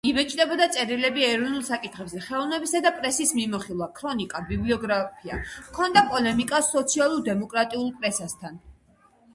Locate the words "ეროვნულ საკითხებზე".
1.25-2.21